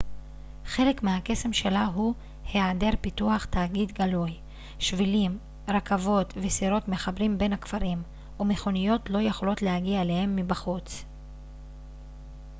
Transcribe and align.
חלק 0.65 1.03
מהקסם 1.03 1.53
שלה 1.53 1.85
הוא 1.85 2.13
היעדר 2.53 2.89
פיתוח 3.01 3.45
תאגידי 3.45 3.93
גלוי 3.93 4.37
שבילים 4.79 5.37
רכבות 5.67 6.33
וסירות 6.37 6.87
מחברים 6.87 7.37
בין 7.37 7.53
הכפרים 7.53 8.03
ומכוניות 8.39 9.09
לא 9.09 9.19
יכולות 9.21 9.61
להגיע 9.61 10.01
אליהם 10.01 10.35
מבחוץ 10.35 11.03